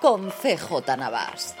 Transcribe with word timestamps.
con 0.00 0.30
CJ 0.30 0.96
Navas. 0.98 1.54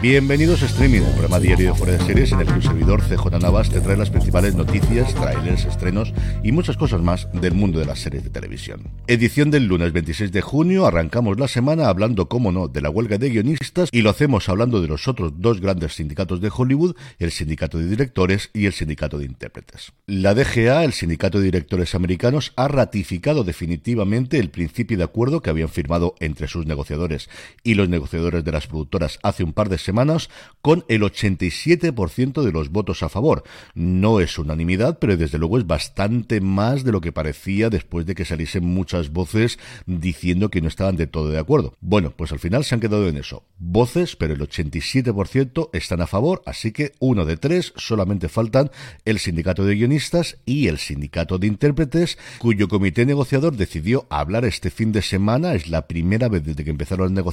Bienvenidos 0.00 0.62
a 0.62 0.66
Streaming, 0.66 1.02
el 1.02 1.12
programa 1.12 1.38
diario 1.38 1.72
de 1.72 1.74
fuera 1.74 1.92
de 1.92 2.02
series 2.02 2.32
en 2.32 2.40
el 2.40 2.46
que 2.46 2.54
un 2.54 2.62
servidor 2.62 3.02
CJ 3.02 3.38
Navas 3.38 3.68
te 3.68 3.82
trae 3.82 3.98
las 3.98 4.08
principales 4.08 4.54
noticias, 4.54 5.14
trailers, 5.14 5.66
estrenos 5.66 6.14
y 6.42 6.52
muchas 6.52 6.78
cosas 6.78 7.02
más 7.02 7.28
del 7.34 7.52
mundo 7.52 7.78
de 7.78 7.84
las 7.84 7.98
series 7.98 8.24
de 8.24 8.30
televisión. 8.30 8.80
Edición 9.08 9.50
del 9.50 9.66
lunes 9.66 9.92
26 9.92 10.32
de 10.32 10.40
junio, 10.40 10.86
arrancamos 10.86 11.38
la 11.38 11.48
semana 11.48 11.88
hablando, 11.88 12.30
como 12.30 12.50
no, 12.50 12.66
de 12.66 12.80
la 12.80 12.88
huelga 12.88 13.18
de 13.18 13.28
guionistas 13.28 13.90
y 13.92 14.00
lo 14.00 14.08
hacemos 14.08 14.48
hablando 14.48 14.80
de 14.80 14.88
los 14.88 15.06
otros 15.06 15.34
dos 15.36 15.60
grandes 15.60 15.96
sindicatos 15.96 16.40
de 16.40 16.50
Hollywood, 16.56 16.96
el 17.18 17.30
sindicato 17.30 17.76
de 17.76 17.86
directores 17.86 18.48
y 18.54 18.64
el 18.64 18.72
sindicato 18.72 19.18
de 19.18 19.26
intérpretes. 19.26 19.92
La 20.06 20.32
DGA, 20.32 20.84
el 20.84 20.94
sindicato 20.94 21.40
de 21.40 21.44
directores 21.44 21.94
americanos, 21.94 22.54
ha 22.56 22.68
ratificado 22.68 23.44
definitivamente 23.44 24.38
el 24.38 24.48
principio 24.48 24.96
de 24.96 25.04
acuerdo 25.04 25.42
que 25.42 25.50
habían 25.50 25.68
firmado 25.68 26.14
entre 26.20 26.48
sus 26.48 26.64
negociadores 26.64 27.28
y 27.62 27.74
los 27.74 27.88
negociadores 27.88 28.44
de 28.44 28.52
las 28.52 28.66
productoras 28.66 29.18
hace 29.22 29.44
un 29.44 29.52
par 29.52 29.68
de 29.68 29.78
semanas 29.78 30.30
con 30.62 30.84
el 30.88 31.02
87% 31.02 32.42
de 32.42 32.52
los 32.52 32.70
votos 32.70 33.02
a 33.02 33.08
favor. 33.08 33.44
No 33.74 34.20
es 34.20 34.38
unanimidad, 34.38 34.98
pero 34.98 35.16
desde 35.16 35.38
luego 35.38 35.58
es 35.58 35.66
bastante 35.66 36.40
más 36.40 36.84
de 36.84 36.92
lo 36.92 37.00
que 37.00 37.12
parecía 37.12 37.70
después 37.70 38.06
de 38.06 38.14
que 38.14 38.24
saliesen 38.24 38.64
muchas 38.64 39.10
voces 39.10 39.58
diciendo 39.86 40.50
que 40.50 40.60
no 40.60 40.68
estaban 40.68 40.96
de 40.96 41.06
todo 41.06 41.30
de 41.30 41.38
acuerdo. 41.38 41.74
Bueno, 41.80 42.12
pues 42.16 42.32
al 42.32 42.38
final 42.38 42.64
se 42.64 42.74
han 42.74 42.80
quedado 42.80 43.08
en 43.08 43.16
eso. 43.16 43.44
Voces, 43.58 44.16
pero 44.16 44.34
el 44.34 44.40
87% 44.40 45.70
están 45.72 46.00
a 46.00 46.06
favor, 46.06 46.42
así 46.46 46.72
que 46.72 46.92
uno 46.98 47.24
de 47.24 47.36
tres 47.36 47.72
solamente 47.76 48.28
faltan 48.28 48.70
el 49.04 49.18
sindicato 49.18 49.64
de 49.64 49.74
guionistas 49.74 50.38
y 50.44 50.68
el 50.68 50.78
sindicato 50.78 51.38
de 51.38 51.46
intérpretes, 51.46 52.18
cuyo 52.38 52.68
comité 52.68 53.06
negociador 53.06 53.56
decidió 53.56 54.06
hablar 54.10 54.44
este 54.44 54.70
fin 54.70 54.92
de 54.92 55.02
semana. 55.02 55.54
Es 55.54 55.68
la 55.68 55.86
primera 55.86 56.28
vez 56.28 56.44
desde 56.44 56.64
que 56.64 56.70
empezaron 56.70 57.06
las 57.06 57.12
negociaciones 57.12 57.29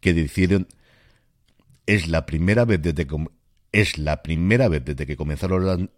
que 0.00 0.14
decidieron 0.14 0.68
es 1.86 2.08
la 2.08 2.26
primera 2.26 2.64
vez 2.64 2.80
desde 2.80 3.06
que, 3.06 3.16
es 3.72 3.98
la 3.98 4.22
primera 4.22 4.68
vez 4.68 4.84
desde 4.84 5.06
que 5.06 5.16
comenzaron 5.16 5.90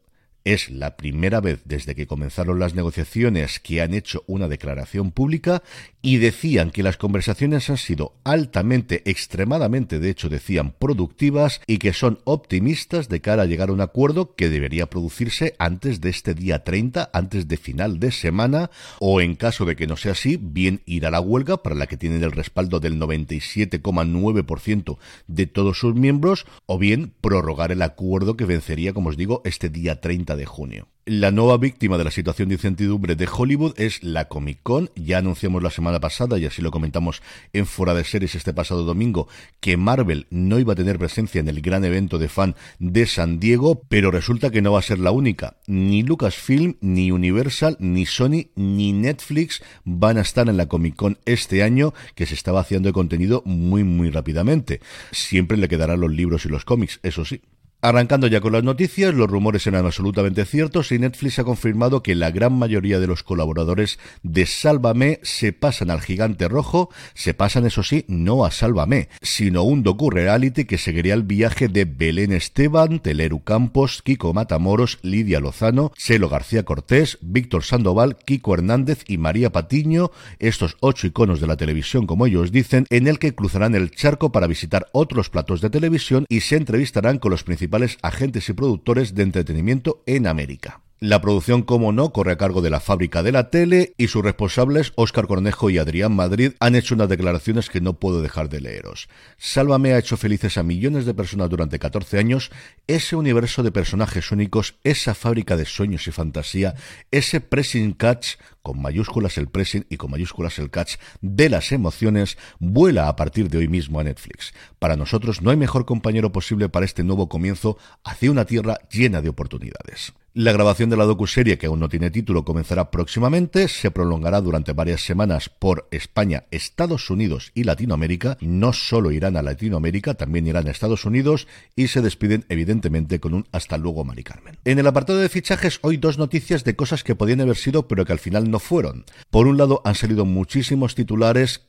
es 0.45 0.71
la 0.71 0.97
primera 0.97 1.41
vez 1.41 1.63
desde 1.65 1.95
que 1.95 2.07
comenzaron 2.07 2.59
las 2.59 2.75
negociaciones 2.75 3.61
que 3.61 3.81
han 3.81 3.95
hecho 3.95 4.25
una 4.27 4.47
declaración 4.47 5.11
pública 5.11 5.63
y 6.03 6.19
decían 6.19 6.71
que 6.71 6.83
las 6.83 6.99
conversaciones 6.99 7.71
han 7.71 7.79
sido 7.79 8.13
altamente, 8.25 9.03
extremadamente, 9.11 9.99
de 9.99 10.11
hecho 10.11 10.29
decían 10.29 10.75
productivas 10.79 11.63
y 11.67 11.79
que 11.79 11.95
son 11.95 12.19
optimistas 12.25 13.09
de 13.09 13.23
cara 13.23 13.45
a 13.45 13.47
llegar 13.47 13.71
a 13.71 13.73
un 13.73 13.81
acuerdo 13.81 14.35
que 14.35 14.51
debería 14.51 14.91
producirse 14.91 15.55
antes 15.59 16.03
de 16.03 16.11
este 16.11 16.35
día 16.35 16.63
30, 16.63 17.09
antes 17.15 17.49
de 17.49 17.57
final 17.57 17.99
de 17.99 18.13
semana 18.13 18.71
o 19.01 19.23
en 19.23 19.35
caso 19.35 19.65
de 19.65 19.77
que 19.77 19.87
no 19.87 19.97
sea 19.97 20.13
así, 20.13 20.37
bien 20.37 20.83
ir 20.85 21.07
a 21.07 21.11
la 21.11 21.21
huelga 21.21 21.63
para 21.63 21.75
la 21.75 21.87
que 21.87 21.97
tienen 21.97 22.23
el 22.23 22.33
respaldo 22.33 22.81
del 22.81 23.01
97,9% 23.01 24.99
de 25.27 25.47
todos 25.47 25.79
sus 25.79 25.95
miembros 25.95 26.45
o 26.67 26.79
bien 26.79 27.15
prorrogar 27.23 27.73
el 27.73 27.81
acuerdo 27.81 28.37
que 28.37 28.45
vencería, 28.45 28.93
como 28.93 29.09
os 29.09 29.17
digo, 29.17 29.41
este 29.47 29.71
día 29.71 30.03
30 30.03 30.34
de 30.37 30.47
junio. 30.47 30.89
La 31.07 31.31
nueva 31.31 31.59
víctima 31.59 31.99
de 31.99 32.05
la 32.05 32.11
situación 32.11 32.49
de 32.49 32.55
incertidumbre 32.55 33.15
de 33.15 33.29
Hollywood 33.31 33.79
es 33.79 34.03
la 34.03 34.27
Comic 34.27 34.61
Con. 34.63 34.89
Ya 34.97 35.19
anunciamos 35.19 35.63
la 35.63 35.69
semana 35.69 36.01
pasada, 36.01 36.39
y 36.39 36.47
así 36.47 36.63
lo 36.63 36.71
comentamos 36.71 37.21
en 37.53 37.67
Fuera 37.67 37.93
de 37.93 38.05
Series 38.05 38.35
este 38.35 38.55
pasado 38.55 38.85
domingo, 38.85 39.29
que 39.61 39.77
Marvel 39.77 40.27
no 40.31 40.59
iba 40.59 40.73
a 40.73 40.77
tener 40.77 40.99
presencia 40.99 41.41
en 41.41 41.49
el 41.49 41.61
gran 41.61 41.85
evento 41.85 42.17
de 42.17 42.31
fan 42.31 42.57
de 42.79 43.05
San 43.05 43.39
Diego, 43.39 43.83
pero 43.91 44.11
resulta 44.11 44.51
que 44.51 44.63
no 44.63 44.73
va 44.73 44.79
a 44.79 44.83
ser 44.83 44.99
la 44.99 45.11
única. 45.11 45.59
Ni 45.67 46.03
Lucasfilm, 46.03 46.77
ni 46.81 47.11
Universal, 47.11 47.77
ni 47.81 48.07
Sony, 48.07 48.47
ni 48.55 48.95
Netflix 48.95 49.63
van 49.85 50.17
a 50.17 50.23
estar 50.23 50.49
en 50.49 50.57
la 50.57 50.69
Comic 50.69 50.97
Con 50.97 51.19
este 51.27 51.63
año, 51.63 51.93
que 52.15 52.25
se 52.25 52.33
está 52.33 52.51
vaciando 52.51 52.89
de 52.89 52.95
contenido 52.95 53.43
muy, 53.45 53.85
muy 53.85 54.09
rápidamente. 54.09 54.81
Siempre 55.11 55.59
le 55.59 55.69
quedarán 55.69 56.01
los 56.01 56.11
libros 56.11 56.47
y 56.47 56.49
los 56.49 56.65
cómics, 56.65 56.99
eso 57.03 57.27
sí. 57.27 57.43
Arrancando 57.85 58.29
ya 58.29 58.41
con 58.41 58.55
las 58.55 58.65
noticias, 58.65 59.13
los 59.13 59.29
rumores 59.29 59.67
eran 59.67 59.85
absolutamente 59.85 60.47
ciertos 60.47 60.91
y 60.91 60.99
Netflix 60.99 61.39
ha 61.39 61.45
confirmado 61.45 62.03
que 62.03 62.15
la 62.15 62.31
gran 62.31 62.55
mayoría 62.55 62.99
de 62.99 63.07
los 63.07 63.23
colaboradores 63.23 63.99
de 64.23 64.47
Sálvame 64.47 65.21
se 65.23 65.53
pasan 65.53 65.91
al 65.91 66.01
gigante 66.01 66.49
rojo, 66.49 66.89
se 67.13 67.35
pasan 67.35 67.67
eso 67.67 67.83
sí, 67.83 68.07
no 68.09 68.47
a 68.47 68.53
Sálvame, 68.53 69.11
sino 69.21 69.65
un 69.65 69.83
docu-reality 69.83 70.65
que 70.65 70.79
seguiría 70.79 71.13
el 71.13 71.25
viaje 71.25 71.69
de 71.69 71.85
Belén 71.85 72.33
Esteban, 72.33 73.01
Teleru 73.01 73.45
Campos, 73.45 74.01
Kiko 74.03 74.33
Matamoros, 74.33 74.99
Lidia 75.03 75.39
Lozano, 75.39 75.93
Celo 75.95 76.31
García 76.31 76.63
Cortés, 76.63 77.19
Víctor 77.21 77.65
Sandoval, 77.65 78.17
Kiko 78.17 78.55
Hernández 78.55 79.05
y 79.07 79.19
María 79.19 79.53
Patiño, 79.53 80.11
estos 80.39 80.79
ocho 80.81 81.07
iconos 81.07 81.39
de 81.39 81.49
la 81.49 81.59
televisión 81.59 82.07
como 82.07 82.25
ellos 82.25 82.51
dicen, 82.51 82.87
en 82.89 83.09
el 83.09 83.19
que 83.19 83.35
cruzarán 83.35 83.75
el 83.75 83.91
charco 83.91 84.33
para 84.33 84.47
visitar 84.47 84.87
otros 84.93 85.29
platos 85.29 85.61
de 85.61 85.69
televisión 85.69 86.25
y 86.31 86.41
se 86.41 86.57
entrevistarán 86.57 87.19
con 87.19 87.31
los 87.31 87.45
principales 87.45 87.74
agentes 88.03 88.49
y 88.49 88.53
productores 88.53 89.15
de 89.15 89.23
entretenimiento 89.23 90.03
en 90.07 90.27
América. 90.27 90.81
La 91.01 91.21
producción, 91.21 91.63
como 91.63 91.93
no, 91.93 92.13
corre 92.13 92.33
a 92.33 92.39
cargo 92.39 92.63
de 92.63 92.71
la 92.71 92.81
fábrica 92.81 93.23
de 93.23 93.33
la 93.33 93.51
tele 93.51 93.93
y 93.99 94.09
sus 94.09 94.25
responsables, 94.25 94.93
Óscar 94.97 95.27
Cornejo 95.27 95.69
y 95.69 95.77
Adrián 95.77 96.15
Madrid, 96.15 96.53
han 96.61 96.77
hecho 96.77 96.95
unas 96.95 97.11
declaraciones 97.11 97.69
que 97.69 97.83
no 97.83 97.99
puedo 97.99 98.23
dejar 98.23 98.49
de 98.49 98.61
leeros. 98.61 99.09
Sálvame 99.37 99.93
ha 99.93 99.99
hecho 99.99 100.17
felices 100.17 100.57
a 100.57 100.63
millones 100.63 101.05
de 101.05 101.13
personas 101.13 101.51
durante 101.51 101.79
14 101.79 102.19
años, 102.19 102.51
ese 102.87 103.17
universo 103.17 103.63
de 103.63 103.73
personajes 103.73 104.33
únicos, 104.33 104.77
esa 104.83 105.15
fábrica 105.15 105.57
de 105.59 105.67
sueños 105.67 106.07
y 106.07 106.13
fantasía, 106.13 106.75
ese 107.11 107.41
pressing 107.43 107.93
catch, 107.93 108.37
con 108.65 108.81
mayúsculas 108.81 109.37
el 109.37 109.49
pressing 109.49 109.87
y 109.91 109.99
con 109.99 110.11
mayúsculas 110.11 110.59
el 110.59 110.71
catch, 110.71 110.95
de 111.21 111.51
las 111.51 111.71
emociones, 111.71 112.39
vuela 112.59 113.09
a 113.09 113.15
partir 113.15 113.51
de 113.51 113.59
hoy 113.59 113.69
mismo 113.69 114.01
a 114.01 114.05
Netflix. 114.05 114.55
Para 114.79 114.97
nosotros 114.97 115.43
no 115.43 115.51
hay 115.51 115.59
mejor 115.59 115.85
compañero 115.85 116.33
posible 116.33 116.71
para 116.71 116.87
este 116.87 117.05
nuevo 117.05 117.29
comienzo 117.29 117.77
hacia 118.03 118.31
una 118.31 118.47
tierra 118.47 118.79
llena 118.91 119.21
de 119.21 119.29
oportunidades. 119.29 120.15
La 120.37 120.51
grabación 120.51 120.91
de 120.91 120.97
la 120.97 121.05
docuserie, 121.05 121.59
que 121.59 121.67
aún 121.67 121.79
no 121.79 121.89
tiene 121.89 122.11
título, 122.11 122.45
comenzará 122.45 122.91
próximamente, 122.91 123.69
se 123.69 123.93
prolongará 123.93 124.41
durante 124.41 124.73
varias 124.73 125.01
semanas 125.05 125.49
por 125.49 125.87
España, 125.93 126.43
Estados 126.51 127.09
Unidos 127.09 127.53
y 127.55 127.63
Latinoamérica. 127.63 128.37
No 128.41 128.73
solo 128.73 129.13
irán 129.13 129.37
a 129.37 129.43
Latinoamérica, 129.43 130.15
también 130.15 130.49
irán 130.49 130.67
a 130.67 130.73
Estados 130.73 131.05
Unidos 131.05 131.47
y 131.77 131.87
se 131.87 132.03
despiden 132.03 132.47
evidentemente 132.49 133.21
con 133.21 133.33
un 133.33 133.47
hasta 133.53 133.79
luego, 133.79 134.05
Mari 134.05 134.25
Carmen. 134.25 134.59
En 134.65 134.81
el 134.81 134.89
apartado 134.89 135.21
de 135.21 135.29
fichajes, 135.29 135.79
hoy 135.83 135.99
dos 135.99 136.19
noticias 136.19 136.65
de 136.65 136.75
cosas 136.75 137.05
que 137.05 137.15
podían 137.15 137.41
haber 137.41 137.57
sido 137.57 137.87
pero 137.87 138.05
que 138.05 138.13
al 138.13 138.19
final 138.19 138.51
no 138.51 138.54
fueron. 138.59 139.05
Por 139.31 139.47
un 139.47 139.57
lado, 139.57 139.81
han 139.85 139.95
salido 139.95 140.25
muchísimos 140.25 140.95
titulares 140.95 141.69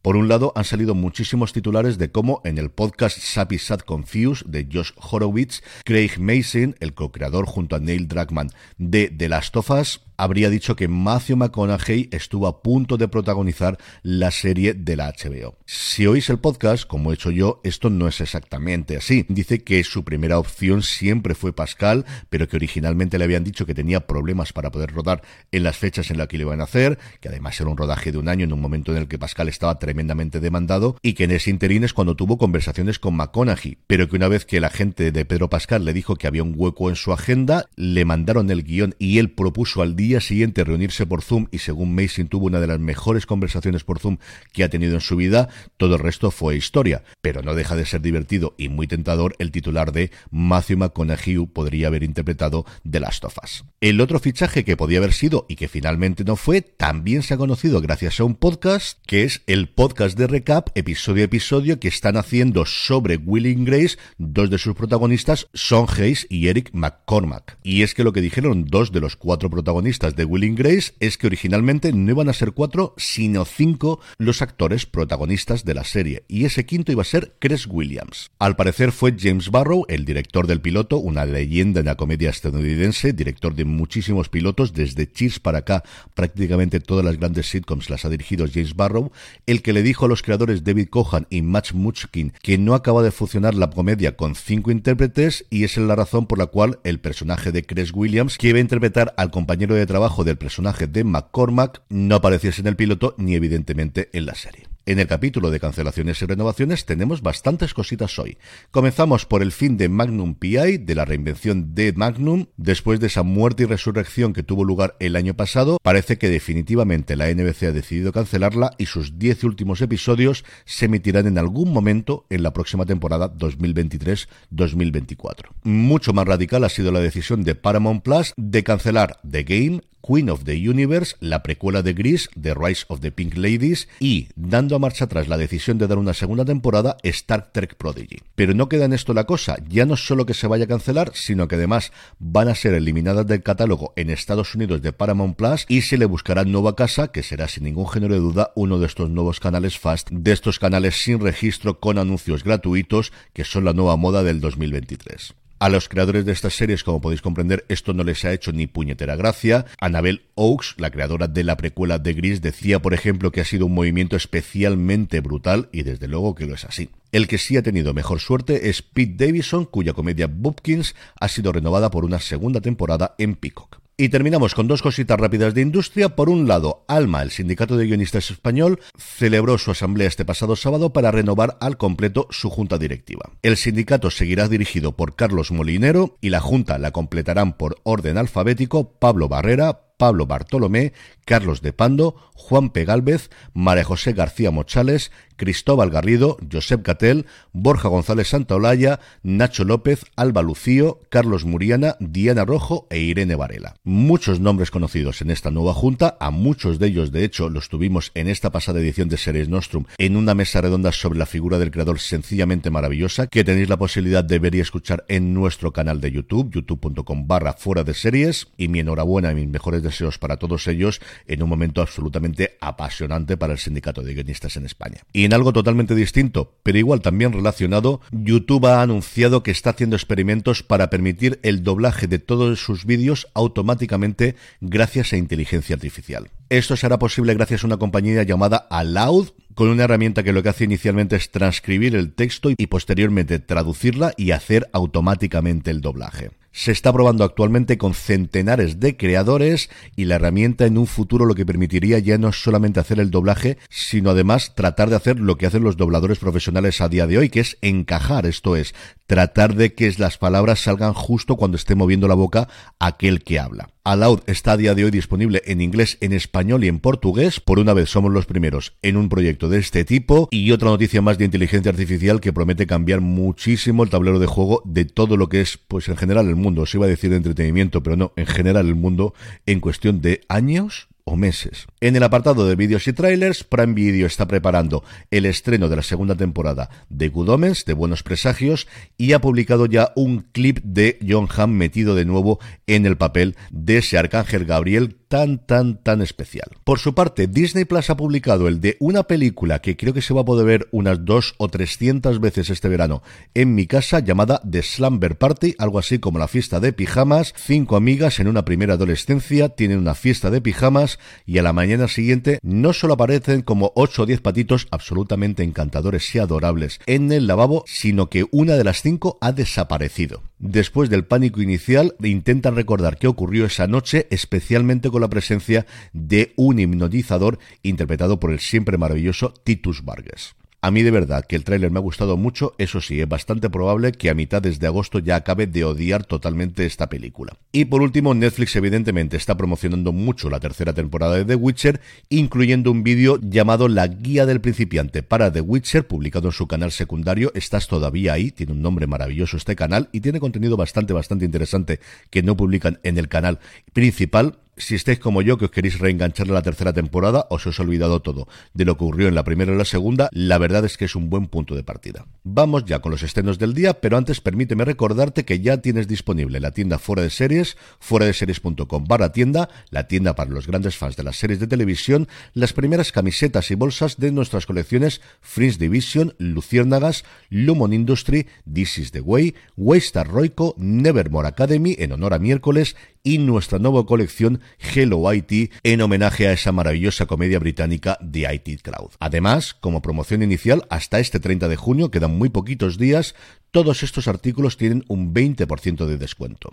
por 0.00 0.16
un 0.16 0.28
lado, 0.28 0.52
han 0.54 0.64
salido 0.64 0.94
muchísimos 0.94 1.52
titulares 1.52 1.98
de 1.98 2.12
cómo 2.12 2.40
en 2.44 2.56
el 2.56 2.70
podcast 2.70 3.18
Sappy 3.18 3.58
Sad 3.58 3.80
Confused 3.80 4.46
de 4.46 4.68
Josh 4.72 4.92
Horowitz, 4.96 5.60
Craig 5.84 6.12
Mason, 6.18 6.76
el 6.78 6.94
co-creador 6.94 7.46
junto 7.46 7.74
a 7.74 7.80
Neil 7.80 8.06
Druckmann 8.06 8.50
de 8.78 9.08
The 9.08 9.28
Last 9.28 9.56
of 9.56 9.70
Us, 9.70 10.00
habría 10.18 10.50
dicho 10.50 10.76
que 10.76 10.88
Matthew 10.88 11.36
McConaughey 11.36 12.08
estuvo 12.10 12.48
a 12.48 12.60
punto 12.60 12.96
de 12.96 13.06
protagonizar 13.06 13.78
la 14.02 14.32
serie 14.32 14.74
de 14.74 14.96
la 14.96 15.12
HBO. 15.12 15.56
Si 15.64 16.06
oís 16.06 16.28
el 16.28 16.40
podcast, 16.40 16.86
como 16.86 17.10
he 17.10 17.14
hecho 17.14 17.30
yo, 17.30 17.60
esto 17.62 17.88
no 17.88 18.08
es 18.08 18.20
exactamente 18.20 18.96
así. 18.96 19.24
Dice 19.28 19.62
que 19.62 19.82
su 19.84 20.04
primera 20.04 20.38
opción 20.38 20.82
siempre 20.82 21.36
fue 21.36 21.52
Pascal, 21.52 22.04
pero 22.28 22.48
que 22.48 22.56
originalmente 22.56 23.16
le 23.16 23.24
habían 23.24 23.44
dicho 23.44 23.64
que 23.64 23.74
tenía 23.74 24.06
problemas 24.06 24.52
para 24.52 24.72
poder 24.72 24.90
rodar 24.92 25.22
en 25.52 25.62
las 25.62 25.76
fechas 25.76 26.10
en 26.10 26.18
las 26.18 26.26
que 26.26 26.36
le 26.36 26.42
iban 26.42 26.60
a 26.60 26.64
hacer, 26.64 26.98
que 27.20 27.28
además 27.28 27.58
era 27.60 27.70
un 27.70 27.76
rodaje 27.76 28.10
de 28.10 28.18
un 28.18 28.28
año 28.28 28.44
en 28.44 28.52
un 28.52 28.60
momento 28.60 28.90
en 28.90 28.98
el 28.98 29.08
que 29.08 29.18
Pascal 29.18 29.48
estaba 29.48 29.78
tremendamente 29.78 30.40
demandado 30.40 30.96
y 31.00 31.12
que 31.12 31.24
en 31.24 31.30
ese 31.30 31.50
interín 31.50 31.84
es 31.84 31.94
cuando 31.94 32.16
tuvo 32.16 32.38
conversaciones 32.38 32.98
con 32.98 33.14
McConaughey, 33.14 33.78
pero 33.86 34.08
que 34.08 34.16
una 34.16 34.26
vez 34.26 34.44
que 34.44 34.60
la 34.60 34.70
gente 34.70 35.12
de 35.12 35.24
Pedro 35.24 35.48
Pascal 35.48 35.84
le 35.84 35.92
dijo 35.92 36.16
que 36.16 36.26
había 36.26 36.42
un 36.42 36.54
hueco 36.56 36.88
en 36.90 36.96
su 36.96 37.12
agenda, 37.12 37.66
le 37.76 38.04
mandaron 38.04 38.50
el 38.50 38.64
guion 38.64 38.96
y 38.98 39.18
él 39.18 39.30
propuso 39.30 39.80
al 39.80 39.94
día 39.94 40.07
día 40.08 40.20
siguiente 40.20 40.64
reunirse 40.64 41.04
por 41.04 41.22
Zoom 41.22 41.48
y 41.50 41.58
según 41.58 41.94
Mason 41.94 42.28
tuvo 42.28 42.46
una 42.46 42.60
de 42.60 42.66
las 42.66 42.80
mejores 42.80 43.26
conversaciones 43.26 43.84
por 43.84 43.98
Zoom 43.98 44.16
que 44.52 44.64
ha 44.64 44.70
tenido 44.70 44.94
en 44.94 45.00
su 45.02 45.16
vida, 45.16 45.48
todo 45.76 45.96
el 45.96 46.00
resto 46.00 46.30
fue 46.30 46.56
historia. 46.56 47.02
Pero 47.20 47.42
no 47.42 47.54
deja 47.54 47.76
de 47.76 47.84
ser 47.84 48.00
divertido 48.00 48.54
y 48.56 48.70
muy 48.70 48.86
tentador 48.86 49.36
el 49.38 49.50
titular 49.50 49.92
de 49.92 50.10
Matthew 50.30 50.78
McConaughey 50.78 51.46
podría 51.46 51.88
haber 51.88 52.02
interpretado 52.02 52.64
The 52.88 53.00
Last 53.00 53.24
of 53.24 53.36
Us. 53.42 53.64
El 53.80 54.00
otro 54.00 54.18
fichaje 54.18 54.64
que 54.64 54.76
podía 54.76 54.98
haber 54.98 55.12
sido 55.12 55.44
y 55.48 55.56
que 55.56 55.68
finalmente 55.68 56.24
no 56.24 56.36
fue, 56.36 56.62
también 56.62 57.22
se 57.22 57.34
ha 57.34 57.36
conocido 57.36 57.80
gracias 57.80 58.18
a 58.18 58.24
un 58.24 58.34
podcast, 58.34 58.98
que 59.06 59.24
es 59.24 59.42
el 59.46 59.68
podcast 59.68 60.18
de 60.18 60.26
recap, 60.26 60.70
episodio 60.74 61.22
a 61.22 61.26
episodio, 61.26 61.78
que 61.78 61.88
están 61.88 62.16
haciendo 62.16 62.64
sobre 62.64 63.16
Willing 63.16 63.64
Grace, 63.66 63.98
dos 64.16 64.48
de 64.48 64.58
sus 64.58 64.74
protagonistas, 64.74 65.48
Son 65.52 65.86
Hayes 65.88 66.26
y 66.30 66.48
Eric 66.48 66.70
McCormack. 66.72 67.58
Y 67.62 67.82
es 67.82 67.94
que 67.94 68.04
lo 68.04 68.12
que 68.14 68.22
dijeron 68.22 68.64
dos 68.64 68.90
de 68.90 69.00
los 69.00 69.16
cuatro 69.16 69.50
protagonistas 69.50 69.97
de 69.98 70.24
Willing 70.24 70.54
Grace 70.54 70.92
es 71.00 71.18
que 71.18 71.26
originalmente 71.26 71.92
no 71.92 72.12
iban 72.12 72.28
a 72.28 72.32
ser 72.32 72.52
cuatro, 72.52 72.94
sino 72.96 73.44
cinco 73.44 73.98
los 74.16 74.42
actores 74.42 74.86
protagonistas 74.86 75.64
de 75.64 75.74
la 75.74 75.82
serie, 75.82 76.22
y 76.28 76.44
ese 76.44 76.64
quinto 76.66 76.92
iba 76.92 77.02
a 77.02 77.04
ser 77.04 77.34
Chris 77.40 77.66
Williams. 77.66 78.30
Al 78.38 78.54
parecer 78.54 78.92
fue 78.92 79.16
James 79.18 79.50
Barrow, 79.50 79.84
el 79.88 80.04
director 80.04 80.46
del 80.46 80.60
piloto, 80.60 80.98
una 80.98 81.26
leyenda 81.26 81.80
en 81.80 81.86
la 81.86 81.96
comedia 81.96 82.30
estadounidense, 82.30 83.12
director 83.12 83.56
de 83.56 83.64
muchísimos 83.64 84.28
pilotos, 84.28 84.72
desde 84.72 85.10
Cheers 85.10 85.40
para 85.40 85.58
acá, 85.58 85.82
prácticamente 86.14 86.78
todas 86.78 87.04
las 87.04 87.18
grandes 87.18 87.48
sitcoms 87.48 87.90
las 87.90 88.04
ha 88.04 88.08
dirigido 88.08 88.46
James 88.46 88.76
Barrow, 88.76 89.10
el 89.46 89.62
que 89.62 89.72
le 89.72 89.82
dijo 89.82 90.04
a 90.04 90.08
los 90.08 90.22
creadores 90.22 90.62
David 90.62 90.88
Cohan 90.90 91.26
y 91.28 91.42
Matt 91.42 91.72
Muchkin 91.72 92.32
que 92.40 92.56
no 92.56 92.74
acaba 92.74 93.02
de 93.02 93.10
funcionar 93.10 93.54
la 93.54 93.70
comedia 93.70 94.16
con 94.16 94.36
cinco 94.36 94.70
intérpretes 94.70 95.44
y 95.50 95.64
es 95.64 95.76
la 95.76 95.96
razón 95.96 96.26
por 96.26 96.38
la 96.38 96.46
cual 96.46 96.78
el 96.84 97.00
personaje 97.00 97.50
de 97.50 97.64
Chris 97.64 97.92
Williams, 97.92 98.38
que 98.38 98.48
iba 98.48 98.58
a 98.58 98.62
interpretar 98.62 99.12
al 99.16 99.32
compañero 99.32 99.74
de 99.74 99.87
trabajo 99.88 100.22
del 100.22 100.38
personaje 100.38 100.86
de 100.86 101.02
McCormack, 101.02 101.82
no 101.88 102.14
apareciese 102.14 102.60
en 102.60 102.68
el 102.68 102.76
piloto 102.76 103.16
ni 103.18 103.34
evidentemente 103.34 104.08
en 104.12 104.26
la 104.26 104.36
serie. 104.36 104.67
En 104.88 104.98
el 104.98 105.06
capítulo 105.06 105.50
de 105.50 105.60
cancelaciones 105.60 106.22
y 106.22 106.24
renovaciones 106.24 106.86
tenemos 106.86 107.20
bastantes 107.20 107.74
cositas 107.74 108.18
hoy. 108.18 108.38
Comenzamos 108.70 109.26
por 109.26 109.42
el 109.42 109.52
fin 109.52 109.76
de 109.76 109.90
Magnum 109.90 110.34
PI, 110.34 110.78
de 110.78 110.94
la 110.94 111.04
reinvención 111.04 111.74
de 111.74 111.92
Magnum. 111.92 112.46
Después 112.56 112.98
de 112.98 113.08
esa 113.08 113.22
muerte 113.22 113.64
y 113.64 113.66
resurrección 113.66 114.32
que 114.32 114.42
tuvo 114.42 114.64
lugar 114.64 114.96
el 114.98 115.16
año 115.16 115.34
pasado, 115.34 115.76
parece 115.82 116.16
que 116.16 116.30
definitivamente 116.30 117.16
la 117.16 117.28
NBC 117.28 117.64
ha 117.64 117.72
decidido 117.72 118.12
cancelarla 118.12 118.70
y 118.78 118.86
sus 118.86 119.18
10 119.18 119.44
últimos 119.44 119.82
episodios 119.82 120.46
se 120.64 120.86
emitirán 120.86 121.26
en 121.26 121.36
algún 121.36 121.70
momento 121.70 122.24
en 122.30 122.42
la 122.42 122.54
próxima 122.54 122.86
temporada 122.86 123.30
2023-2024. 123.36 125.50
Mucho 125.64 126.14
más 126.14 126.26
radical 126.26 126.64
ha 126.64 126.70
sido 126.70 126.92
la 126.92 127.00
decisión 127.00 127.44
de 127.44 127.54
Paramount 127.54 128.02
Plus 128.02 128.32
de 128.38 128.64
cancelar 128.64 129.18
The 129.30 129.42
Game, 129.42 129.82
Queen 130.02 130.30
of 130.30 130.44
the 130.44 130.68
Universe, 130.68 131.16
la 131.20 131.42
precuela 131.42 131.82
de 131.82 131.92
Gris, 131.92 132.28
The 132.40 132.54
Rise 132.54 132.84
of 132.88 133.00
the 133.00 133.12
Pink 133.12 133.36
Ladies 133.36 133.88
y, 134.00 134.28
dando 134.36 134.76
a 134.76 134.78
marcha 134.78 135.04
atrás 135.04 135.28
la 135.28 135.36
decisión 135.36 135.78
de 135.78 135.86
dar 135.86 135.98
una 135.98 136.14
segunda 136.14 136.44
temporada, 136.44 136.96
Star 137.02 137.50
Trek 137.52 137.76
Prodigy. 137.76 138.18
Pero 138.34 138.54
no 138.54 138.68
queda 138.68 138.84
en 138.84 138.92
esto 138.92 139.14
la 139.14 139.24
cosa, 139.24 139.56
ya 139.68 139.84
no 139.84 139.96
solo 139.96 140.26
que 140.26 140.34
se 140.34 140.46
vaya 140.46 140.64
a 140.64 140.68
cancelar, 140.68 141.12
sino 141.14 141.48
que 141.48 141.56
además 141.56 141.92
van 142.18 142.48
a 142.48 142.54
ser 142.54 142.74
eliminadas 142.74 143.26
del 143.26 143.42
catálogo 143.42 143.92
en 143.96 144.10
Estados 144.10 144.54
Unidos 144.54 144.82
de 144.82 144.92
Paramount 144.92 145.36
Plus 145.36 145.66
y 145.68 145.82
se 145.82 145.98
le 145.98 146.06
buscará 146.06 146.44
nueva 146.44 146.76
casa, 146.76 147.08
que 147.08 147.22
será 147.22 147.48
sin 147.48 147.64
ningún 147.64 147.88
género 147.88 148.14
de 148.14 148.20
duda 148.20 148.52
uno 148.54 148.78
de 148.78 148.86
estos 148.86 149.10
nuevos 149.10 149.40
canales 149.40 149.78
Fast, 149.78 150.10
de 150.10 150.32
estos 150.32 150.58
canales 150.58 151.02
sin 151.02 151.20
registro 151.20 151.80
con 151.80 151.98
anuncios 151.98 152.44
gratuitos, 152.44 153.12
que 153.32 153.44
son 153.44 153.64
la 153.64 153.72
nueva 153.72 153.96
moda 153.96 154.22
del 154.22 154.40
2023. 154.40 155.34
A 155.60 155.68
los 155.68 155.88
creadores 155.88 156.24
de 156.24 156.30
estas 156.30 156.54
series, 156.54 156.84
como 156.84 157.00
podéis 157.00 157.20
comprender, 157.20 157.64
esto 157.68 157.92
no 157.92 158.04
les 158.04 158.24
ha 158.24 158.32
hecho 158.32 158.52
ni 158.52 158.68
puñetera 158.68 159.16
gracia. 159.16 159.66
Annabelle 159.80 160.22
Oaks, 160.36 160.76
la 160.78 160.92
creadora 160.92 161.26
de 161.26 161.42
la 161.42 161.56
precuela 161.56 161.98
de 161.98 162.14
Gris, 162.14 162.40
decía, 162.40 162.80
por 162.80 162.94
ejemplo, 162.94 163.32
que 163.32 163.40
ha 163.40 163.44
sido 163.44 163.66
un 163.66 163.74
movimiento 163.74 164.14
especialmente 164.14 165.20
brutal 165.20 165.68
y 165.72 165.82
desde 165.82 166.06
luego 166.06 166.36
que 166.36 166.46
lo 166.46 166.54
es 166.54 166.64
así. 166.64 166.90
El 167.10 167.26
que 167.26 167.38
sí 167.38 167.56
ha 167.56 167.62
tenido 167.62 167.92
mejor 167.92 168.20
suerte 168.20 168.68
es 168.68 168.82
Pete 168.82 169.26
Davidson, 169.26 169.64
cuya 169.64 169.94
comedia 169.94 170.28
Boopkins 170.28 170.94
ha 171.18 171.26
sido 171.26 171.50
renovada 171.50 171.90
por 171.90 172.04
una 172.04 172.20
segunda 172.20 172.60
temporada 172.60 173.16
en 173.18 173.34
Peacock. 173.34 173.80
Y 174.00 174.10
terminamos 174.10 174.54
con 174.54 174.68
dos 174.68 174.80
cositas 174.80 175.18
rápidas 175.18 175.54
de 175.54 175.60
industria. 175.60 176.10
Por 176.14 176.28
un 176.28 176.46
lado, 176.46 176.84
Alma, 176.86 177.20
el 177.20 177.32
sindicato 177.32 177.76
de 177.76 177.86
guionistas 177.86 178.30
español, 178.30 178.78
celebró 178.96 179.58
su 179.58 179.72
asamblea 179.72 180.06
este 180.06 180.24
pasado 180.24 180.54
sábado 180.54 180.92
para 180.92 181.10
renovar 181.10 181.58
al 181.60 181.78
completo 181.78 182.28
su 182.30 182.48
junta 182.48 182.78
directiva. 182.78 183.32
El 183.42 183.56
sindicato 183.56 184.12
seguirá 184.12 184.46
dirigido 184.46 184.92
por 184.92 185.16
Carlos 185.16 185.50
Molinero 185.50 186.16
y 186.20 186.30
la 186.30 186.38
junta 186.38 186.78
la 186.78 186.92
completarán 186.92 187.54
por 187.54 187.80
orden 187.82 188.18
alfabético 188.18 188.92
Pablo 189.00 189.28
Barrera, 189.28 189.87
Pablo 189.98 190.26
Bartolomé, 190.26 190.94
Carlos 191.26 191.60
de 191.60 191.74
Pando, 191.74 192.16
Juan 192.32 192.70
P. 192.70 192.86
Gálvez, 192.86 193.28
María 193.52 193.84
José 193.84 194.14
García 194.14 194.50
Mochales, 194.50 195.10
Cristóbal 195.36 195.90
Garrido, 195.90 196.38
Josep 196.50 196.82
Catel, 196.82 197.26
Borja 197.52 197.88
González 197.88 198.28
Santaolalla, 198.28 199.00
Nacho 199.22 199.64
López, 199.64 200.04
Alba 200.16 200.42
Lucío, 200.42 201.00
Carlos 201.10 201.44
Muriana, 201.44 201.96
Diana 202.00 202.44
Rojo 202.44 202.86
e 202.90 203.00
Irene 203.00 203.36
Varela. 203.36 203.74
Muchos 203.84 204.40
nombres 204.40 204.70
conocidos 204.70 205.20
en 205.20 205.30
esta 205.30 205.50
nueva 205.50 205.74
junta, 205.74 206.16
a 206.18 206.30
muchos 206.30 206.78
de 206.78 206.86
ellos 206.88 207.12
de 207.12 207.24
hecho 207.24 207.48
los 207.48 207.68
tuvimos 207.68 208.10
en 208.14 208.28
esta 208.28 208.50
pasada 208.50 208.80
edición 208.80 209.08
de 209.08 209.16
Series 209.16 209.48
Nostrum 209.48 209.84
en 209.98 210.16
una 210.16 210.34
mesa 210.34 210.60
redonda 210.60 210.92
sobre 210.92 211.18
la 211.18 211.26
figura 211.26 211.58
del 211.58 211.70
creador 211.70 212.00
sencillamente 212.00 212.70
maravillosa 212.70 213.26
que 213.26 213.44
tenéis 213.44 213.68
la 213.68 213.76
posibilidad 213.76 214.24
de 214.24 214.38
ver 214.38 214.54
y 214.54 214.60
escuchar 214.60 215.04
en 215.08 215.34
nuestro 215.34 215.72
canal 215.72 216.00
de 216.00 216.10
YouTube, 216.10 216.50
youtube.com 216.52 217.26
barra 217.26 217.52
fuera 217.52 217.84
de 217.84 217.94
series 217.94 218.48
y 218.56 218.68
mi 218.68 218.80
enhorabuena 218.80 219.30
y 219.32 219.34
mis 219.34 219.48
mejores 219.48 219.82
deseos 219.88 220.18
para 220.18 220.36
todos 220.36 220.66
ellos 220.68 221.00
en 221.26 221.42
un 221.42 221.48
momento 221.48 221.82
absolutamente 221.82 222.56
apasionante 222.60 223.36
para 223.36 223.54
el 223.54 223.58
sindicato 223.58 224.02
de 224.02 224.14
guionistas 224.14 224.56
en 224.56 224.66
España. 224.66 225.02
Y 225.12 225.24
en 225.24 225.34
algo 225.34 225.52
totalmente 225.52 225.94
distinto, 225.94 226.54
pero 226.62 226.78
igual 226.78 227.00
también 227.00 227.32
relacionado, 227.32 228.00
YouTube 228.10 228.66
ha 228.66 228.82
anunciado 228.82 229.42
que 229.42 229.50
está 229.50 229.70
haciendo 229.70 229.96
experimentos 229.96 230.62
para 230.62 230.90
permitir 230.90 231.40
el 231.42 231.62
doblaje 231.62 232.06
de 232.06 232.18
todos 232.18 232.60
sus 232.60 232.84
vídeos 232.84 233.28
automáticamente 233.34 234.36
gracias 234.60 235.12
a 235.12 235.16
inteligencia 235.16 235.74
artificial. 235.74 236.30
Esto 236.48 236.76
será 236.76 236.98
posible 236.98 237.34
gracias 237.34 237.62
a 237.62 237.66
una 237.66 237.76
compañía 237.76 238.22
llamada 238.22 238.66
Aloud, 238.70 239.28
con 239.54 239.68
una 239.68 239.84
herramienta 239.84 240.22
que 240.22 240.32
lo 240.32 240.42
que 240.42 240.48
hace 240.48 240.64
inicialmente 240.64 241.16
es 241.16 241.30
transcribir 241.30 241.96
el 241.96 242.14
texto 242.14 242.50
y 242.56 242.66
posteriormente 242.68 243.38
traducirla 243.38 244.12
y 244.16 244.30
hacer 244.30 244.68
automáticamente 244.72 245.70
el 245.70 245.80
doblaje 245.80 246.30
se 246.52 246.72
está 246.72 246.92
probando 246.92 247.24
actualmente 247.24 247.78
con 247.78 247.94
centenares 247.94 248.80
de 248.80 248.96
creadores 248.96 249.70
y 249.96 250.06
la 250.06 250.16
herramienta 250.16 250.66
en 250.66 250.78
un 250.78 250.86
futuro 250.86 251.26
lo 251.26 251.34
que 251.34 251.46
permitiría 251.46 251.98
ya 251.98 252.18
no 252.18 252.32
solamente 252.32 252.80
hacer 252.80 253.00
el 253.00 253.10
doblaje, 253.10 253.58
sino 253.68 254.10
además 254.10 254.54
tratar 254.54 254.90
de 254.90 254.96
hacer 254.96 255.20
lo 255.20 255.36
que 255.36 255.46
hacen 255.46 255.64
los 255.64 255.76
dobladores 255.76 256.18
profesionales 256.18 256.80
a 256.80 256.88
día 256.88 257.06
de 257.06 257.18
hoy, 257.18 257.28
que 257.28 257.40
es 257.40 257.58
encajar, 257.62 258.26
esto 258.26 258.56
es, 258.56 258.74
tratar 259.06 259.54
de 259.54 259.74
que 259.74 259.92
las 259.98 260.18
palabras 260.18 260.60
salgan 260.60 260.92
justo 260.92 261.36
cuando 261.36 261.56
esté 261.56 261.74
moviendo 261.74 262.08
la 262.08 262.14
boca 262.14 262.48
aquel 262.78 263.22
que 263.22 263.38
habla. 263.38 263.68
Aloud 263.88 264.20
está 264.26 264.52
a 264.52 264.56
día 264.58 264.74
de 264.74 264.84
hoy 264.84 264.90
disponible 264.90 265.40
en 265.46 265.62
inglés, 265.62 265.96
en 266.02 266.12
español 266.12 266.62
y 266.62 266.68
en 266.68 266.78
portugués. 266.78 267.40
Por 267.40 267.58
una 267.58 267.72
vez 267.72 267.88
somos 267.88 268.12
los 268.12 268.26
primeros 268.26 268.74
en 268.82 268.98
un 268.98 269.08
proyecto 269.08 269.48
de 269.48 269.60
este 269.60 269.82
tipo. 269.86 270.28
Y 270.30 270.52
otra 270.52 270.68
noticia 270.68 271.00
más 271.00 271.16
de 271.16 271.24
inteligencia 271.24 271.70
artificial 271.70 272.20
que 272.20 272.34
promete 272.34 272.66
cambiar 272.66 273.00
muchísimo 273.00 273.82
el 273.82 273.88
tablero 273.88 274.18
de 274.18 274.26
juego 274.26 274.60
de 274.66 274.84
todo 274.84 275.16
lo 275.16 275.30
que 275.30 275.40
es, 275.40 275.56
pues 275.56 275.88
en 275.88 275.96
general 275.96 276.28
el 276.28 276.36
mundo. 276.36 276.66
Se 276.66 276.76
iba 276.76 276.84
a 276.84 276.90
decir 276.90 277.08
de 277.08 277.16
entretenimiento, 277.16 277.82
pero 277.82 277.96
no, 277.96 278.12
en 278.16 278.26
general 278.26 278.66
el 278.66 278.74
mundo 278.74 279.14
en 279.46 279.60
cuestión 279.60 280.02
de 280.02 280.20
años 280.28 280.88
o 281.08 281.16
meses. 281.16 281.66
En 281.80 281.96
el 281.96 282.02
apartado 282.02 282.46
de 282.46 282.54
vídeos 282.54 282.86
y 282.86 282.92
trailers, 282.92 283.44
Prime 283.44 283.74
Video 283.74 284.06
está 284.06 284.26
preparando 284.26 284.84
el 285.10 285.26
estreno 285.26 285.68
de 285.68 285.76
la 285.76 285.82
segunda 285.82 286.14
temporada 286.14 286.68
de 286.88 287.08
Good 287.08 287.30
Omens, 287.30 287.64
de 287.64 287.72
Buenos 287.72 288.02
Presagios, 288.02 288.66
y 288.96 289.12
ha 289.12 289.20
publicado 289.20 289.66
ya 289.66 289.92
un 289.96 290.20
clip 290.32 290.60
de 290.62 290.98
John 291.06 291.28
Hamm 291.34 291.52
metido 291.52 291.94
de 291.94 292.04
nuevo 292.04 292.38
en 292.66 292.86
el 292.86 292.96
papel 292.96 293.36
de 293.50 293.78
ese 293.78 293.98
arcángel 293.98 294.44
Gabriel 294.44 294.96
tan, 295.08 295.38
tan, 295.38 295.82
tan 295.82 296.02
especial. 296.02 296.48
Por 296.64 296.78
su 296.78 296.94
parte, 296.94 297.26
Disney 297.26 297.64
Plus 297.64 297.90
ha 297.90 297.96
publicado 297.96 298.46
el 298.48 298.60
de 298.60 298.76
una 298.78 299.04
película 299.04 299.60
que 299.60 299.76
creo 299.76 299.94
que 299.94 300.02
se 300.02 300.14
va 300.14 300.20
a 300.20 300.24
poder 300.24 300.46
ver 300.46 300.68
unas 300.70 301.04
dos 301.04 301.34
o 301.38 301.48
trescientas 301.48 302.20
veces 302.20 302.50
este 302.50 302.68
verano 302.68 303.02
en 303.34 303.54
mi 303.54 303.66
casa, 303.66 304.00
llamada 304.00 304.40
The 304.48 304.62
Slumber 304.62 305.16
Party, 305.16 305.54
algo 305.58 305.78
así 305.78 305.98
como 305.98 306.18
la 306.18 306.28
fiesta 306.28 306.60
de 306.60 306.72
pijamas. 306.72 307.34
Cinco 307.36 307.76
amigas 307.76 308.20
en 308.20 308.28
una 308.28 308.44
primera 308.44 308.74
adolescencia 308.74 309.48
tienen 309.48 309.78
una 309.78 309.94
fiesta 309.94 310.30
de 310.30 310.40
pijamas 310.40 310.98
y 311.26 311.38
a 311.38 311.42
la 311.42 311.52
mañana 311.52 311.88
siguiente 311.88 312.38
no 312.42 312.72
solo 312.72 312.94
aparecen 312.94 313.42
como 313.42 313.72
ocho 313.74 314.02
o 314.02 314.06
diez 314.06 314.20
patitos 314.20 314.68
absolutamente 314.70 315.42
encantadores 315.42 316.14
y 316.14 316.18
adorables 316.18 316.80
en 316.86 317.12
el 317.12 317.26
lavabo, 317.26 317.64
sino 317.66 318.10
que 318.10 318.26
una 318.30 318.54
de 318.54 318.64
las 318.64 318.82
cinco 318.82 319.18
ha 319.20 319.32
desaparecido. 319.32 320.22
Después 320.38 320.88
del 320.88 321.04
pánico 321.04 321.42
inicial, 321.42 321.96
intentan 322.00 322.54
recordar 322.54 322.96
qué 322.96 323.08
ocurrió 323.08 323.46
esa 323.46 323.66
noche, 323.66 324.06
especialmente 324.10 324.88
con 324.88 324.97
la 324.98 325.10
presencia 325.10 325.66
de 325.92 326.32
un 326.36 326.58
hipnotizador 326.58 327.38
interpretado 327.62 328.20
por 328.20 328.32
el 328.32 328.40
siempre 328.40 328.78
maravilloso 328.78 329.34
Titus 329.44 329.84
Vargas. 329.84 330.34
A 330.60 330.72
mí 330.72 330.82
de 330.82 330.90
verdad 330.90 331.24
que 331.24 331.36
el 331.36 331.44
tráiler 331.44 331.70
me 331.70 331.78
ha 331.78 331.82
gustado 331.82 332.16
mucho, 332.16 332.54
eso 332.58 332.80
sí, 332.80 333.00
es 333.00 333.08
bastante 333.08 333.48
probable 333.48 333.92
que 333.92 334.10
a 334.10 334.14
mitades 334.14 334.58
de 334.58 334.66
agosto 334.66 334.98
ya 334.98 335.14
acabe 335.14 335.46
de 335.46 335.64
odiar 335.64 336.04
totalmente 336.04 336.66
esta 336.66 336.88
película. 336.88 337.36
Y 337.52 337.66
por 337.66 337.80
último, 337.80 338.12
Netflix 338.12 338.56
evidentemente 338.56 339.16
está 339.16 339.36
promocionando 339.36 339.92
mucho 339.92 340.28
la 340.28 340.40
tercera 340.40 340.72
temporada 340.72 341.14
de 341.14 341.24
The 341.24 341.36
Witcher, 341.36 341.80
incluyendo 342.08 342.72
un 342.72 342.82
vídeo 342.82 343.20
llamado 343.22 343.68
La 343.68 343.86
Guía 343.86 344.26
del 344.26 344.40
Principiante 344.40 345.04
para 345.04 345.32
The 345.32 345.42
Witcher, 345.42 345.86
publicado 345.86 346.26
en 346.26 346.32
su 346.32 346.48
canal 346.48 346.72
secundario. 346.72 347.30
Estás 347.36 347.68
todavía 347.68 348.14
ahí, 348.14 348.32
tiene 348.32 348.50
un 348.50 348.60
nombre 348.60 348.88
maravilloso 348.88 349.36
este 349.36 349.54
canal 349.54 349.88
y 349.92 350.00
tiene 350.00 350.18
contenido 350.18 350.56
bastante, 350.56 350.92
bastante 350.92 351.24
interesante 351.24 351.78
que 352.10 352.24
no 352.24 352.36
publican 352.36 352.80
en 352.82 352.98
el 352.98 353.06
canal 353.06 353.38
principal 353.72 354.40
si 354.58 354.74
estáis 354.74 354.98
como 354.98 355.22
yo, 355.22 355.38
que 355.38 355.46
os 355.46 355.50
queréis 355.50 355.78
reenganchar 355.78 356.28
a 356.28 356.32
la 356.32 356.42
tercera 356.42 356.72
temporada, 356.72 357.26
os 357.30 357.46
os 357.46 357.58
ha 357.58 357.62
olvidado 357.62 358.00
todo 358.00 358.28
de 358.54 358.64
lo 358.64 358.76
que 358.76 358.84
ocurrió 358.84 359.08
en 359.08 359.14
la 359.14 359.24
primera 359.24 359.52
y 359.52 359.56
la 359.56 359.64
segunda, 359.64 360.08
la 360.12 360.38
verdad 360.38 360.64
es 360.64 360.76
que 360.76 360.84
es 360.84 360.94
un 360.94 361.10
buen 361.10 361.26
punto 361.26 361.54
de 361.54 361.62
partida. 361.62 362.06
Vamos 362.24 362.64
ya 362.64 362.80
con 362.80 362.92
los 362.92 363.02
estrenos 363.02 363.38
del 363.38 363.54
día, 363.54 363.80
pero 363.80 363.96
antes 363.96 364.20
permíteme 364.20 364.64
recordarte 364.64 365.24
que 365.24 365.40
ya 365.40 365.58
tienes 365.58 365.88
disponible 365.88 366.40
la 366.40 366.52
tienda 366.52 366.78
fuera 366.78 367.02
de 367.02 367.10
series, 367.10 367.56
fuera 367.78 368.06
de 368.06 368.12
series.com 368.12 368.84
barra 368.86 369.12
tienda, 369.12 369.48
la 369.70 369.86
tienda 369.88 370.14
para 370.14 370.30
los 370.30 370.46
grandes 370.46 370.76
fans 370.76 370.96
de 370.96 371.04
las 371.04 371.16
series 371.16 371.40
de 371.40 371.46
televisión, 371.46 372.08
las 372.34 372.52
primeras 372.52 372.92
camisetas 372.92 373.50
y 373.50 373.54
bolsas 373.54 373.98
de 373.98 374.12
nuestras 374.12 374.46
colecciones 374.46 375.00
Fringe 375.20 375.58
Division, 375.58 376.14
Luciérnagas, 376.18 377.04
Lumon 377.30 377.72
Industry, 377.72 378.26
This 378.52 378.78
is 378.78 378.90
the 378.92 379.00
Way, 379.00 379.34
Waystar 379.56 380.08
Roico, 380.08 380.54
Nevermore 380.58 381.28
Academy 381.28 381.76
en 381.78 381.92
honor 381.92 382.14
a 382.14 382.18
miércoles 382.18 382.76
y 383.08 383.16
nuestra 383.16 383.58
nueva 383.58 383.86
colección 383.86 384.42
Hello 384.58 385.10
IT 385.10 385.50
en 385.62 385.80
homenaje 385.80 386.28
a 386.28 386.32
esa 386.32 386.52
maravillosa 386.52 387.06
comedia 387.06 387.38
británica 387.38 387.98
The 388.12 388.34
IT 388.34 388.60
Cloud. 388.60 388.90
Además, 389.00 389.54
como 389.54 389.80
promoción 389.80 390.22
inicial, 390.22 390.66
hasta 390.68 390.98
este 390.98 391.18
30 391.18 391.48
de 391.48 391.56
junio, 391.56 391.90
quedan 391.90 392.18
muy 392.18 392.28
poquitos 392.28 392.76
días, 392.76 393.14
todos 393.58 393.82
estos 393.82 394.06
artículos 394.06 394.56
tienen 394.56 394.84
un 394.86 395.12
20% 395.12 395.86
de 395.86 395.98
descuento. 395.98 396.52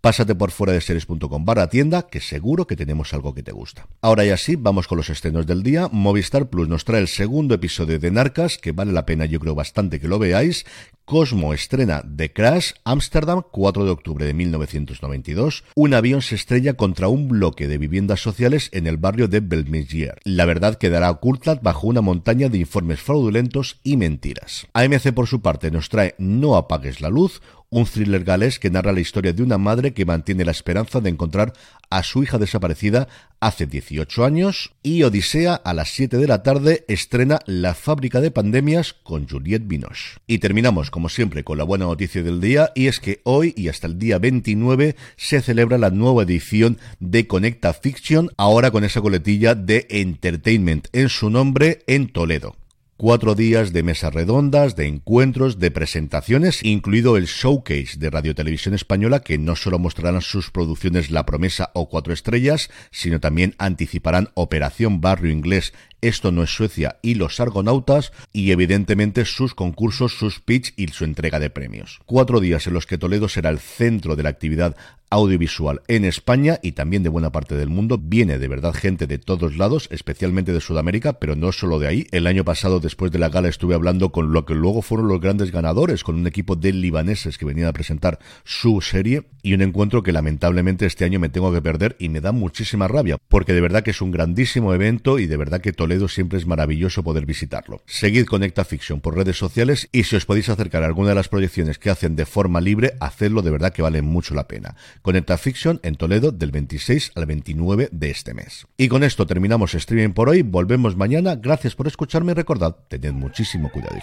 Pásate 0.00 0.34
por 0.34 0.50
fuera 0.50 0.72
de 0.72 0.80
series.com 0.80 1.44
barra 1.44 1.68
tienda, 1.68 2.08
que 2.08 2.20
seguro 2.20 2.66
que 2.66 2.74
tenemos 2.74 3.14
algo 3.14 3.34
que 3.34 3.44
te 3.44 3.52
gusta. 3.52 3.86
Ahora 4.00 4.24
ya 4.24 4.36
sí, 4.36 4.56
vamos 4.56 4.88
con 4.88 4.98
los 4.98 5.10
estrenos 5.10 5.46
del 5.46 5.62
día. 5.62 5.88
Movistar 5.92 6.50
Plus 6.50 6.68
nos 6.68 6.84
trae 6.84 7.02
el 7.02 7.06
segundo 7.06 7.54
episodio 7.54 8.00
de 8.00 8.10
Narcas, 8.10 8.58
que 8.58 8.72
vale 8.72 8.90
la 8.90 9.06
pena, 9.06 9.26
yo 9.26 9.38
creo 9.38 9.54
bastante 9.54 10.00
que 10.00 10.08
lo 10.08 10.18
veáis. 10.18 10.66
Cosmo 11.04 11.54
estrena 11.54 12.04
The 12.16 12.32
Crash, 12.32 12.70
Amsterdam, 12.84 13.42
4 13.50 13.84
de 13.84 13.90
octubre 13.90 14.24
de 14.24 14.32
1992. 14.32 15.64
Un 15.74 15.94
avión 15.94 16.22
se 16.22 16.36
estrella 16.36 16.74
contra 16.74 17.08
un 17.08 17.26
bloque 17.28 17.66
de 17.66 17.78
viviendas 17.78 18.20
sociales 18.20 18.70
en 18.72 18.86
el 18.86 18.96
barrio 18.96 19.26
de 19.26 19.40
Belmesier. 19.40 20.20
La 20.22 20.44
verdad 20.44 20.76
quedará 20.76 21.10
oculta 21.10 21.56
bajo 21.56 21.88
una 21.88 22.00
montaña 22.00 22.48
de 22.48 22.58
informes 22.58 23.00
fraudulentos 23.00 23.80
y 23.82 23.96
mentiras. 23.96 24.68
AMC, 24.72 25.12
por 25.12 25.26
su 25.26 25.42
parte, 25.42 25.72
nos 25.72 25.88
trae 25.88 26.14
No 26.40 26.56
apagues 26.56 27.02
la 27.02 27.10
luz, 27.10 27.42
un 27.68 27.84
thriller 27.84 28.24
galés 28.24 28.58
que 28.58 28.70
narra 28.70 28.92
la 28.92 29.00
historia 29.00 29.34
de 29.34 29.42
una 29.42 29.58
madre 29.58 29.92
que 29.92 30.06
mantiene 30.06 30.46
la 30.46 30.52
esperanza 30.52 31.02
de 31.02 31.10
encontrar 31.10 31.52
a 31.90 32.02
su 32.02 32.22
hija 32.22 32.38
desaparecida 32.38 33.08
hace 33.40 33.66
18 33.66 34.24
años 34.24 34.72
y 34.82 35.02
Odisea 35.02 35.54
a 35.54 35.74
las 35.74 35.90
7 35.90 36.16
de 36.16 36.26
la 36.26 36.42
tarde 36.42 36.86
estrena 36.88 37.40
La 37.44 37.74
fábrica 37.74 38.22
de 38.22 38.30
pandemias 38.30 38.94
con 38.94 39.28
Juliette 39.28 39.68
Binoche. 39.68 40.18
Y 40.26 40.38
terminamos 40.38 40.90
como 40.90 41.10
siempre 41.10 41.44
con 41.44 41.58
la 41.58 41.64
buena 41.64 41.84
noticia 41.84 42.22
del 42.22 42.40
día 42.40 42.72
y 42.74 42.86
es 42.86 43.00
que 43.00 43.20
hoy 43.24 43.52
y 43.54 43.68
hasta 43.68 43.86
el 43.86 43.98
día 43.98 44.18
29 44.18 44.96
se 45.16 45.42
celebra 45.42 45.76
la 45.76 45.90
nueva 45.90 46.22
edición 46.22 46.78
de 47.00 47.26
Conecta 47.26 47.74
Fiction 47.74 48.30
ahora 48.38 48.70
con 48.70 48.82
esa 48.82 49.02
coletilla 49.02 49.54
de 49.54 49.86
Entertainment 49.90 50.88
en 50.94 51.10
su 51.10 51.28
nombre 51.28 51.82
en 51.86 52.08
Toledo 52.08 52.56
cuatro 53.00 53.34
días 53.34 53.72
de 53.72 53.82
mesas 53.82 54.12
redondas, 54.12 54.76
de 54.76 54.86
encuentros, 54.86 55.58
de 55.58 55.70
presentaciones, 55.70 56.62
incluido 56.62 57.16
el 57.16 57.24
showcase 57.24 57.98
de 57.98 58.10
Radio 58.10 58.34
Televisión 58.34 58.74
Española, 58.74 59.20
que 59.20 59.38
no 59.38 59.56
solo 59.56 59.78
mostrarán 59.78 60.20
sus 60.20 60.50
producciones 60.50 61.10
La 61.10 61.24
Promesa 61.24 61.70
o 61.72 61.88
Cuatro 61.88 62.12
Estrellas, 62.12 62.68
sino 62.90 63.18
también 63.18 63.54
anticiparán 63.56 64.28
Operación 64.34 65.00
Barrio 65.00 65.32
Inglés 65.32 65.72
esto 66.00 66.32
no 66.32 66.42
es 66.42 66.50
Suecia 66.50 66.98
y 67.02 67.14
los 67.14 67.40
Argonautas 67.40 68.12
y 68.32 68.50
evidentemente 68.50 69.24
sus 69.24 69.54
concursos, 69.54 70.12
sus 70.12 70.40
pitch 70.40 70.72
y 70.76 70.88
su 70.88 71.04
entrega 71.04 71.38
de 71.38 71.50
premios. 71.50 72.00
Cuatro 72.06 72.40
días 72.40 72.66
en 72.66 72.74
los 72.74 72.86
que 72.86 72.98
Toledo 72.98 73.28
será 73.28 73.50
el 73.50 73.58
centro 73.58 74.16
de 74.16 74.22
la 74.22 74.30
actividad 74.30 74.76
audiovisual 75.10 75.82
en 75.88 76.04
España 76.04 76.60
y 76.62 76.72
también 76.72 77.02
de 77.02 77.08
buena 77.08 77.32
parte 77.32 77.56
del 77.56 77.68
mundo. 77.68 77.98
Viene 78.00 78.38
de 78.38 78.48
verdad 78.48 78.72
gente 78.72 79.06
de 79.06 79.18
todos 79.18 79.56
lados, 79.56 79.88
especialmente 79.90 80.52
de 80.52 80.60
Sudamérica, 80.60 81.14
pero 81.14 81.34
no 81.34 81.52
solo 81.52 81.78
de 81.78 81.88
ahí. 81.88 82.06
El 82.12 82.26
año 82.28 82.44
pasado, 82.44 82.78
después 82.78 83.10
de 83.10 83.18
la 83.18 83.28
gala, 83.28 83.48
estuve 83.48 83.74
hablando 83.74 84.12
con 84.12 84.32
lo 84.32 84.46
que 84.46 84.54
luego 84.54 84.82
fueron 84.82 85.08
los 85.08 85.20
grandes 85.20 85.50
ganadores, 85.50 86.04
con 86.04 86.14
un 86.14 86.26
equipo 86.26 86.54
de 86.54 86.72
libaneses 86.72 87.38
que 87.38 87.44
venían 87.44 87.68
a 87.68 87.72
presentar 87.72 88.20
su 88.44 88.80
serie 88.80 89.24
y 89.42 89.54
un 89.54 89.62
encuentro 89.62 90.02
que 90.02 90.12
lamentablemente 90.12 90.86
este 90.86 91.04
año 91.04 91.18
me 91.18 91.28
tengo 91.28 91.52
que 91.52 91.62
perder 91.62 91.96
y 91.98 92.08
me 92.08 92.20
da 92.20 92.30
muchísima 92.30 92.86
rabia, 92.86 93.18
porque 93.28 93.52
de 93.52 93.60
verdad 93.60 93.82
que 93.82 93.90
es 93.90 94.00
un 94.00 94.12
grandísimo 94.12 94.74
evento 94.74 95.18
y 95.18 95.26
de 95.26 95.36
verdad 95.36 95.60
que 95.60 95.72
Toledo 95.72 95.89
siempre 96.08 96.38
es 96.38 96.46
maravilloso 96.46 97.02
poder 97.02 97.26
visitarlo. 97.26 97.82
Seguid 97.86 98.26
Conecta 98.26 98.64
Fiction 98.64 99.00
por 99.00 99.16
redes 99.16 99.36
sociales 99.36 99.88
y 99.92 100.04
si 100.04 100.16
os 100.16 100.24
podéis 100.24 100.48
acercar 100.48 100.82
a 100.82 100.86
alguna 100.86 101.10
de 101.10 101.14
las 101.16 101.28
proyecciones 101.28 101.78
que 101.78 101.90
hacen 101.90 102.16
de 102.16 102.26
forma 102.26 102.60
libre, 102.60 102.94
hacedlo 103.00 103.42
de 103.42 103.50
verdad 103.50 103.72
que 103.72 103.82
vale 103.82 104.02
mucho 104.02 104.34
la 104.34 104.48
pena. 104.48 104.76
Conecta 105.02 105.36
Fiction 105.36 105.80
en 105.82 105.96
Toledo 105.96 106.32
del 106.32 106.50
26 106.50 107.12
al 107.14 107.26
29 107.26 107.88
de 107.92 108.10
este 108.10 108.34
mes. 108.34 108.66
Y 108.76 108.88
con 108.88 109.02
esto 109.02 109.26
terminamos 109.26 109.74
streaming 109.74 110.12
por 110.12 110.28
hoy, 110.28 110.42
volvemos 110.42 110.96
mañana, 110.96 111.36
gracias 111.36 111.74
por 111.74 111.86
escucharme 111.86 112.32
y 112.32 112.34
recordad, 112.34 112.76
tened 112.88 113.12
muchísimo 113.12 113.70
cuidado 113.70 113.96